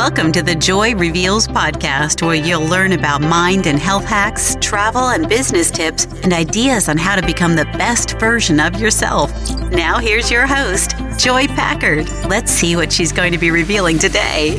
Welcome 0.00 0.32
to 0.32 0.42
the 0.42 0.54
Joy 0.54 0.94
Reveals 0.94 1.46
podcast, 1.46 2.22
where 2.26 2.34
you'll 2.34 2.64
learn 2.64 2.92
about 2.92 3.20
mind 3.20 3.66
and 3.66 3.78
health 3.78 4.06
hacks, 4.06 4.56
travel 4.58 5.10
and 5.10 5.28
business 5.28 5.70
tips, 5.70 6.06
and 6.22 6.32
ideas 6.32 6.88
on 6.88 6.96
how 6.96 7.16
to 7.16 7.26
become 7.26 7.54
the 7.54 7.66
best 7.66 8.18
version 8.18 8.60
of 8.60 8.80
yourself. 8.80 9.30
Now, 9.70 9.98
here's 9.98 10.30
your 10.30 10.46
host, 10.46 10.94
Joy 11.18 11.48
Packard. 11.48 12.08
Let's 12.24 12.50
see 12.50 12.76
what 12.76 12.90
she's 12.90 13.12
going 13.12 13.32
to 13.32 13.38
be 13.38 13.50
revealing 13.50 13.98
today. 13.98 14.56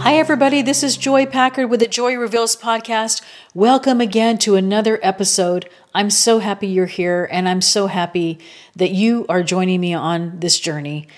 Hi, 0.00 0.16
everybody. 0.16 0.60
This 0.60 0.82
is 0.82 0.98
Joy 0.98 1.24
Packard 1.24 1.70
with 1.70 1.80
the 1.80 1.88
Joy 1.88 2.16
Reveals 2.16 2.56
podcast. 2.56 3.22
Welcome 3.54 4.02
again 4.02 4.36
to 4.38 4.56
another 4.56 5.00
episode. 5.02 5.70
I'm 5.94 6.10
so 6.10 6.40
happy 6.40 6.66
you're 6.66 6.84
here, 6.84 7.26
and 7.32 7.48
I'm 7.48 7.62
so 7.62 7.86
happy 7.86 8.40
that 8.76 8.90
you 8.90 9.24
are 9.30 9.42
joining 9.42 9.80
me 9.80 9.94
on 9.94 10.38
this 10.38 10.60
journey. 10.60 11.08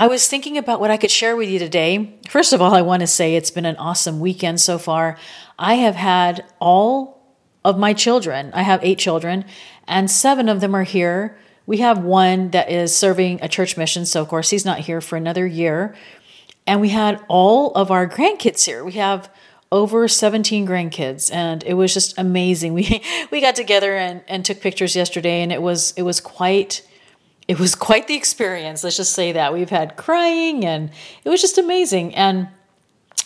I 0.00 0.06
was 0.06 0.26
thinking 0.26 0.56
about 0.56 0.80
what 0.80 0.90
I 0.90 0.96
could 0.96 1.10
share 1.10 1.36
with 1.36 1.50
you 1.50 1.58
today. 1.58 2.18
First 2.26 2.54
of 2.54 2.62
all, 2.62 2.72
I 2.72 2.80
want 2.80 3.00
to 3.00 3.06
say 3.06 3.36
it's 3.36 3.50
been 3.50 3.66
an 3.66 3.76
awesome 3.76 4.18
weekend 4.18 4.58
so 4.58 4.78
far. 4.78 5.18
I 5.58 5.74
have 5.74 5.94
had 5.94 6.42
all 6.58 7.22
of 7.66 7.78
my 7.78 7.92
children, 7.92 8.50
I 8.54 8.62
have 8.62 8.82
eight 8.82 8.98
children, 8.98 9.44
and 9.86 10.10
seven 10.10 10.48
of 10.48 10.62
them 10.62 10.74
are 10.74 10.84
here. 10.84 11.36
We 11.66 11.78
have 11.78 12.02
one 12.02 12.48
that 12.52 12.70
is 12.70 12.96
serving 12.96 13.40
a 13.42 13.48
church 13.48 13.76
mission, 13.76 14.06
so 14.06 14.22
of 14.22 14.28
course 14.28 14.48
he's 14.48 14.64
not 14.64 14.78
here 14.78 15.02
for 15.02 15.16
another 15.16 15.46
year. 15.46 15.94
And 16.66 16.80
we 16.80 16.88
had 16.88 17.22
all 17.28 17.72
of 17.72 17.90
our 17.90 18.08
grandkids 18.08 18.64
here. 18.64 18.82
We 18.82 18.92
have 18.92 19.30
over 19.70 20.08
17 20.08 20.66
grandkids 20.66 21.30
and 21.30 21.62
it 21.64 21.74
was 21.74 21.92
just 21.92 22.16
amazing. 22.16 22.72
We 22.80 23.02
we 23.30 23.42
got 23.42 23.54
together 23.54 23.94
and, 23.98 24.22
and 24.28 24.46
took 24.46 24.62
pictures 24.62 24.96
yesterday 24.96 25.42
and 25.42 25.52
it 25.52 25.60
was 25.60 25.92
it 25.98 26.04
was 26.04 26.20
quite 26.22 26.86
it 27.50 27.58
was 27.58 27.74
quite 27.74 28.06
the 28.06 28.14
experience. 28.14 28.84
Let's 28.84 28.96
just 28.96 29.12
say 29.12 29.32
that. 29.32 29.52
We've 29.52 29.70
had 29.70 29.96
crying 29.96 30.64
and 30.64 30.88
it 31.24 31.28
was 31.28 31.40
just 31.40 31.58
amazing. 31.58 32.14
And 32.14 32.46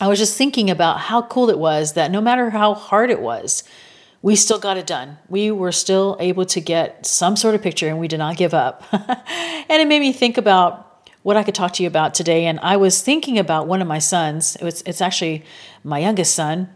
I 0.00 0.08
was 0.08 0.18
just 0.18 0.38
thinking 0.38 0.70
about 0.70 0.98
how 0.98 1.20
cool 1.20 1.50
it 1.50 1.58
was 1.58 1.92
that 1.92 2.10
no 2.10 2.22
matter 2.22 2.48
how 2.48 2.72
hard 2.72 3.10
it 3.10 3.20
was, 3.20 3.64
we 4.22 4.34
still 4.34 4.58
got 4.58 4.78
it 4.78 4.86
done. 4.86 5.18
We 5.28 5.50
were 5.50 5.72
still 5.72 6.16
able 6.20 6.46
to 6.46 6.60
get 6.62 7.04
some 7.04 7.36
sort 7.36 7.54
of 7.54 7.60
picture 7.60 7.86
and 7.86 7.98
we 7.98 8.08
did 8.08 8.16
not 8.16 8.38
give 8.38 8.54
up. 8.54 8.82
and 8.92 9.82
it 9.82 9.86
made 9.86 10.00
me 10.00 10.10
think 10.10 10.38
about 10.38 11.06
what 11.22 11.36
I 11.36 11.42
could 11.42 11.54
talk 11.54 11.74
to 11.74 11.82
you 11.82 11.86
about 11.86 12.14
today. 12.14 12.46
And 12.46 12.58
I 12.60 12.78
was 12.78 13.02
thinking 13.02 13.38
about 13.38 13.66
one 13.66 13.82
of 13.82 13.86
my 13.86 13.98
sons. 13.98 14.56
It 14.56 14.64
was, 14.64 14.80
it's 14.86 15.02
actually 15.02 15.44
my 15.82 15.98
youngest 15.98 16.34
son. 16.34 16.70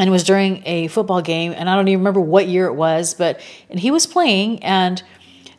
And 0.00 0.08
it 0.08 0.10
was 0.10 0.24
during 0.24 0.60
a 0.66 0.88
football 0.88 1.22
game. 1.22 1.54
And 1.56 1.70
I 1.70 1.76
don't 1.76 1.86
even 1.86 2.00
remember 2.00 2.20
what 2.20 2.48
year 2.48 2.66
it 2.66 2.74
was, 2.74 3.14
but 3.14 3.40
and 3.70 3.78
he 3.78 3.92
was 3.92 4.08
playing 4.08 4.60
and 4.64 5.00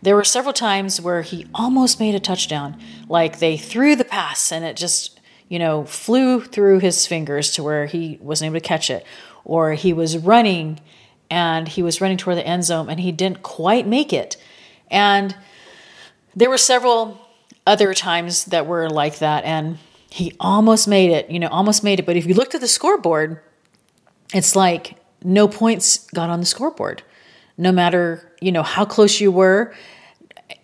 there 0.01 0.15
were 0.15 0.23
several 0.23 0.53
times 0.53 1.01
where 1.01 1.21
he 1.21 1.47
almost 1.53 1.99
made 1.99 2.15
a 2.15 2.19
touchdown. 2.19 2.79
Like 3.07 3.39
they 3.39 3.57
threw 3.57 3.95
the 3.95 4.05
pass 4.05 4.51
and 4.51 4.63
it 4.65 4.75
just, 4.75 5.19
you 5.49 5.59
know, 5.59 5.85
flew 5.85 6.41
through 6.41 6.79
his 6.79 7.07
fingers 7.07 7.51
to 7.51 7.63
where 7.63 7.85
he 7.85 8.17
wasn't 8.21 8.51
able 8.51 8.61
to 8.61 8.67
catch 8.67 8.89
it. 8.89 9.05
Or 9.43 9.73
he 9.73 9.93
was 9.93 10.17
running 10.17 10.79
and 11.29 11.67
he 11.67 11.81
was 11.81 12.01
running 12.01 12.17
toward 12.17 12.37
the 12.37 12.45
end 12.45 12.65
zone 12.65 12.89
and 12.89 12.99
he 12.99 13.11
didn't 13.11 13.43
quite 13.43 13.87
make 13.87 14.13
it. 14.13 14.37
And 14.91 15.35
there 16.35 16.49
were 16.49 16.57
several 16.57 17.19
other 17.65 17.93
times 17.93 18.45
that 18.45 18.67
were 18.67 18.89
like 18.89 19.19
that. 19.19 19.43
And 19.43 19.77
he 20.09 20.33
almost 20.39 20.87
made 20.87 21.11
it, 21.11 21.29
you 21.29 21.39
know, 21.39 21.47
almost 21.47 21.83
made 21.83 21.99
it. 21.99 22.05
But 22.05 22.15
if 22.15 22.25
you 22.25 22.33
looked 22.33 22.55
at 22.55 22.61
the 22.61 22.67
scoreboard, 22.67 23.41
it's 24.33 24.55
like 24.55 24.97
no 25.23 25.47
points 25.47 26.05
got 26.11 26.29
on 26.29 26.39
the 26.39 26.45
scoreboard 26.45 27.03
no 27.57 27.71
matter 27.71 28.31
you 28.41 28.51
know 28.51 28.63
how 28.63 28.85
close 28.85 29.19
you 29.19 29.31
were 29.31 29.73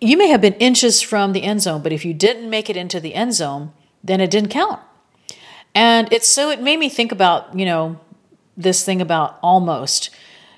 you 0.00 0.16
may 0.16 0.28
have 0.28 0.40
been 0.40 0.54
inches 0.54 1.00
from 1.00 1.32
the 1.32 1.42
end 1.42 1.62
zone, 1.62 1.82
but 1.82 1.92
if 1.92 2.04
you 2.04 2.14
didn't 2.14 2.48
make 2.48 2.68
it 2.68 2.76
into 2.76 3.00
the 3.00 3.14
end 3.14 3.34
zone, 3.34 3.72
then 4.02 4.20
it 4.20 4.30
didn't 4.30 4.50
count. 4.50 4.80
And 5.74 6.12
it's 6.12 6.28
so 6.28 6.50
it 6.50 6.60
made 6.60 6.78
me 6.78 6.88
think 6.88 7.12
about, 7.12 7.58
you 7.58 7.64
know, 7.64 8.00
this 8.56 8.84
thing 8.84 9.00
about 9.00 9.38
almost, 9.42 10.10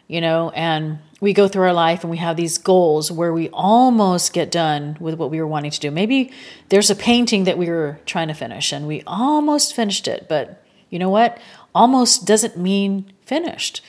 you 0.09 0.21
know, 0.21 0.51
and 0.51 0.99
we 1.21 1.33
go 1.33 1.47
through 1.47 1.65
our 1.65 1.73
life 1.73 2.03
and 2.03 2.11
we 2.11 2.17
have 2.17 2.37
these 2.37 2.59
goals 2.59 3.11
where 3.11 3.33
we 3.33 3.49
almost 3.51 4.33
get 4.33 4.51
done 4.51 4.97
with 4.99 5.15
what 5.15 5.31
we 5.31 5.41
were 5.41 5.47
wanting 5.47 5.71
to 5.71 5.81
do. 5.81 5.91
Maybe 5.91 6.33
there's 6.69 6.91
a 6.91 6.97
painting 6.97 7.45
that 7.45 7.57
we 7.57 7.69
were 7.69 8.01
trying 8.05 8.29
to 8.29 8.35
finish 8.35 8.73
and 8.73 8.87
we 8.87 9.03
almost 9.07 9.75
finished 9.75 10.09
it, 10.09 10.27
but 10.29 10.63
you 10.91 10.99
know 10.99 11.11
what? 11.11 11.39
Almost 11.75 12.27
doesn't 12.27 12.59
mean 12.59 13.13
finished. 13.25 13.81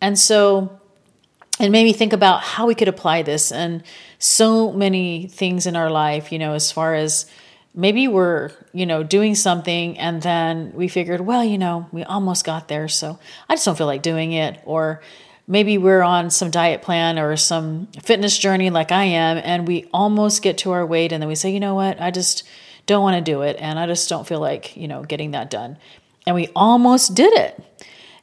And 0.00 0.18
so 0.18 0.80
it 1.60 1.70
made 1.70 1.84
me 1.84 1.92
think 1.92 2.12
about 2.12 2.42
how 2.42 2.66
we 2.66 2.74
could 2.74 2.88
apply 2.88 3.22
this 3.22 3.52
and 3.52 3.82
so 4.18 4.72
many 4.72 5.26
things 5.26 5.66
in 5.66 5.76
our 5.76 5.90
life, 5.90 6.32
you 6.32 6.38
know, 6.38 6.54
as 6.54 6.72
far 6.72 6.94
as 6.94 7.26
maybe 7.74 8.08
we're, 8.08 8.50
you 8.72 8.86
know, 8.86 9.02
doing 9.02 9.34
something 9.34 9.98
and 9.98 10.22
then 10.22 10.72
we 10.74 10.88
figured, 10.88 11.20
well, 11.20 11.44
you 11.44 11.58
know, 11.58 11.88
we 11.92 12.04
almost 12.04 12.44
got 12.44 12.68
there, 12.68 12.88
so 12.88 13.18
I 13.48 13.54
just 13.54 13.64
don't 13.64 13.78
feel 13.78 13.86
like 13.86 14.02
doing 14.02 14.32
it. 14.32 14.60
Or 14.64 15.02
maybe 15.46 15.78
we're 15.78 16.02
on 16.02 16.30
some 16.30 16.50
diet 16.50 16.82
plan 16.82 17.18
or 17.18 17.36
some 17.36 17.86
fitness 18.02 18.38
journey 18.38 18.70
like 18.70 18.92
I 18.92 19.04
am, 19.04 19.38
and 19.38 19.66
we 19.66 19.88
almost 19.92 20.42
get 20.42 20.58
to 20.58 20.72
our 20.72 20.86
weight 20.86 21.12
and 21.12 21.22
then 21.22 21.28
we 21.28 21.34
say, 21.34 21.50
you 21.50 21.60
know 21.60 21.74
what, 21.74 22.00
I 22.00 22.10
just 22.10 22.44
don't 22.86 23.02
want 23.02 23.24
to 23.24 23.30
do 23.30 23.42
it 23.42 23.56
and 23.58 23.78
I 23.78 23.86
just 23.86 24.08
don't 24.08 24.26
feel 24.26 24.40
like, 24.40 24.76
you 24.76 24.88
know, 24.88 25.02
getting 25.02 25.32
that 25.32 25.50
done. 25.50 25.76
And 26.26 26.36
we 26.36 26.48
almost 26.54 27.14
did 27.14 27.32
it. 27.34 27.62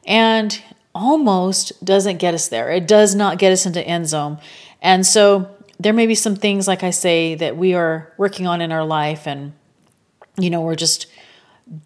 And 0.06 0.60
almost 0.94 1.84
doesn't 1.84 2.18
get 2.18 2.34
us 2.34 2.48
there. 2.48 2.70
It 2.70 2.86
does 2.86 3.14
not 3.14 3.38
get 3.38 3.52
us 3.52 3.66
into 3.66 3.86
end 3.86 4.08
zone. 4.08 4.38
And 4.82 5.06
so 5.06 5.48
there 5.78 5.92
may 5.92 6.06
be 6.06 6.14
some 6.14 6.36
things, 6.36 6.68
like 6.68 6.82
I 6.82 6.90
say, 6.90 7.34
that 7.36 7.56
we 7.56 7.74
are 7.74 8.12
working 8.18 8.46
on 8.46 8.60
in 8.60 8.72
our 8.72 8.84
life, 8.84 9.26
and 9.26 9.52
you 10.38 10.50
know, 10.50 10.60
we're 10.60 10.74
just 10.74 11.06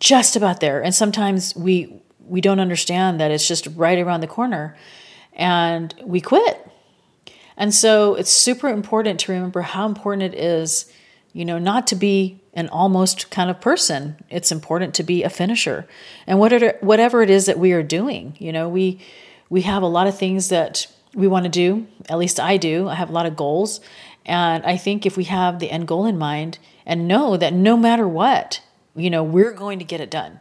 just 0.00 0.36
about 0.36 0.60
there. 0.60 0.82
And 0.82 0.94
sometimes 0.94 1.54
we 1.54 2.00
we 2.26 2.40
don't 2.40 2.60
understand 2.60 3.20
that 3.20 3.30
it's 3.30 3.46
just 3.46 3.68
right 3.76 3.98
around 3.98 4.20
the 4.20 4.26
corner, 4.26 4.76
and 5.32 5.94
we 6.02 6.20
quit. 6.20 6.68
And 7.56 7.72
so 7.72 8.14
it's 8.14 8.30
super 8.30 8.68
important 8.68 9.20
to 9.20 9.32
remember 9.32 9.60
how 9.60 9.86
important 9.86 10.34
it 10.34 10.34
is, 10.34 10.92
you 11.34 11.44
know, 11.44 11.58
not 11.58 11.86
to 11.88 11.96
be 11.96 12.40
an 12.54 12.68
almost 12.68 13.30
kind 13.30 13.50
of 13.50 13.60
person. 13.60 14.16
It's 14.30 14.52
important 14.52 14.94
to 14.94 15.02
be 15.02 15.24
a 15.24 15.28
finisher. 15.28 15.86
And 16.26 16.38
whatever 16.38 17.22
it 17.22 17.28
is 17.28 17.46
that 17.46 17.58
we 17.58 17.72
are 17.72 17.82
doing, 17.82 18.36
you 18.38 18.52
know, 18.52 18.68
we 18.68 19.00
we 19.50 19.62
have 19.62 19.82
a 19.82 19.86
lot 19.86 20.06
of 20.06 20.16
things 20.16 20.48
that 20.48 20.86
we 21.14 21.28
want 21.28 21.44
to 21.44 21.50
do. 21.50 21.86
At 22.08 22.18
least 22.18 22.40
I 22.40 22.56
do. 22.56 22.88
I 22.88 22.94
have 22.94 23.10
a 23.10 23.12
lot 23.12 23.26
of 23.26 23.36
goals. 23.36 23.80
And 24.24 24.64
I 24.64 24.76
think 24.76 25.04
if 25.04 25.16
we 25.16 25.24
have 25.24 25.58
the 25.58 25.70
end 25.70 25.86
goal 25.86 26.06
in 26.06 26.16
mind 26.16 26.58
and 26.86 27.06
know 27.06 27.36
that 27.36 27.52
no 27.52 27.76
matter 27.76 28.08
what, 28.08 28.62
you 28.96 29.10
know, 29.10 29.22
we're 29.22 29.52
going 29.52 29.78
to 29.80 29.84
get 29.84 30.00
it 30.00 30.10
done. 30.10 30.40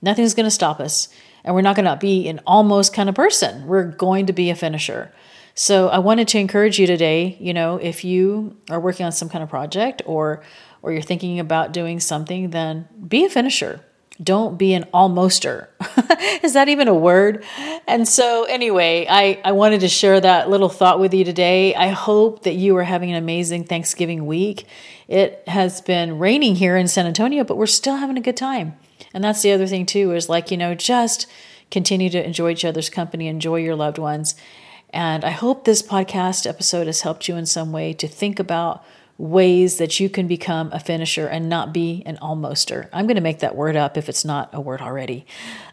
Nothing's 0.00 0.34
going 0.34 0.44
to 0.44 0.50
stop 0.50 0.80
us. 0.80 1.08
And 1.44 1.54
we're 1.54 1.62
not 1.62 1.76
going 1.76 1.86
to 1.86 1.96
be 1.96 2.28
an 2.28 2.40
almost 2.46 2.94
kind 2.94 3.08
of 3.08 3.14
person. 3.14 3.66
We're 3.66 3.84
going 3.84 4.26
to 4.26 4.32
be 4.32 4.50
a 4.50 4.54
finisher. 4.54 5.12
So 5.58 5.88
I 5.88 5.98
wanted 5.98 6.28
to 6.28 6.38
encourage 6.38 6.78
you 6.78 6.86
today, 6.86 7.36
you 7.40 7.52
know, 7.52 7.78
if 7.78 8.04
you 8.04 8.56
are 8.70 8.78
working 8.78 9.04
on 9.04 9.10
some 9.10 9.28
kind 9.28 9.42
of 9.42 9.50
project 9.50 10.02
or 10.06 10.44
or 10.82 10.92
you're 10.92 11.02
thinking 11.02 11.40
about 11.40 11.72
doing 11.72 11.98
something, 11.98 12.50
then 12.50 12.86
be 13.08 13.24
a 13.24 13.28
finisher. 13.28 13.80
Don't 14.22 14.56
be 14.56 14.72
an 14.72 14.84
almoster. 14.94 15.68
Is 16.44 16.52
that 16.52 16.68
even 16.68 16.86
a 16.86 16.94
word? 16.94 17.44
And 17.88 18.06
so, 18.06 18.44
anyway, 18.44 19.08
I, 19.10 19.40
I 19.44 19.50
wanted 19.50 19.80
to 19.80 19.88
share 19.88 20.20
that 20.20 20.48
little 20.48 20.68
thought 20.68 21.00
with 21.00 21.12
you 21.12 21.24
today. 21.24 21.74
I 21.74 21.88
hope 21.88 22.44
that 22.44 22.54
you 22.54 22.76
are 22.76 22.84
having 22.84 23.10
an 23.10 23.16
amazing 23.16 23.64
Thanksgiving 23.64 24.26
week. 24.26 24.64
It 25.08 25.42
has 25.48 25.80
been 25.80 26.20
raining 26.20 26.54
here 26.54 26.76
in 26.76 26.86
San 26.86 27.04
Antonio, 27.04 27.42
but 27.42 27.56
we're 27.56 27.66
still 27.66 27.96
having 27.96 28.16
a 28.16 28.20
good 28.20 28.36
time. 28.36 28.76
And 29.12 29.24
that's 29.24 29.42
the 29.42 29.50
other 29.50 29.66
thing, 29.66 29.86
too, 29.86 30.12
is 30.12 30.28
like, 30.28 30.52
you 30.52 30.56
know, 30.56 30.76
just 30.76 31.26
continue 31.72 32.10
to 32.10 32.24
enjoy 32.24 32.52
each 32.52 32.64
other's 32.64 32.88
company, 32.88 33.26
enjoy 33.26 33.56
your 33.56 33.74
loved 33.74 33.98
ones. 33.98 34.36
And 34.90 35.24
I 35.24 35.30
hope 35.30 35.64
this 35.64 35.82
podcast 35.82 36.46
episode 36.46 36.86
has 36.86 37.02
helped 37.02 37.28
you 37.28 37.36
in 37.36 37.46
some 37.46 37.72
way 37.72 37.92
to 37.94 38.08
think 38.08 38.38
about 38.38 38.84
ways 39.18 39.78
that 39.78 39.98
you 39.98 40.08
can 40.08 40.28
become 40.28 40.70
a 40.72 40.78
finisher 40.78 41.26
and 41.26 41.48
not 41.48 41.72
be 41.72 42.02
an 42.06 42.16
almoster. 42.18 42.88
I'm 42.92 43.06
going 43.06 43.16
to 43.16 43.20
make 43.20 43.40
that 43.40 43.56
word 43.56 43.74
up 43.74 43.96
if 43.96 44.08
it's 44.08 44.24
not 44.24 44.50
a 44.52 44.60
word 44.60 44.80
already. 44.80 45.26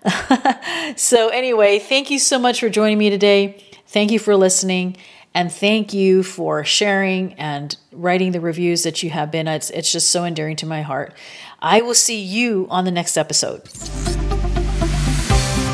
so, 0.95 1.29
anyway, 1.29 1.77
thank 1.77 2.09
you 2.09 2.17
so 2.17 2.39
much 2.39 2.59
for 2.59 2.69
joining 2.69 2.97
me 2.97 3.11
today. 3.11 3.63
Thank 3.87 4.11
you 4.11 4.19
for 4.19 4.35
listening. 4.35 4.97
And 5.35 5.51
thank 5.51 5.93
you 5.93 6.23
for 6.23 6.63
sharing 6.63 7.33
and 7.33 7.75
writing 7.91 8.31
the 8.31 8.39
reviews 8.39 8.83
that 8.83 9.03
you 9.03 9.09
have 9.11 9.31
been. 9.31 9.47
It's, 9.47 9.69
it's 9.69 9.91
just 9.91 10.09
so 10.09 10.23
endearing 10.23 10.55
to 10.57 10.65
my 10.65 10.81
heart. 10.81 11.13
I 11.61 11.81
will 11.81 11.93
see 11.93 12.21
you 12.21 12.67
on 12.69 12.85
the 12.85 12.91
next 12.91 13.17
episode. 13.17 13.67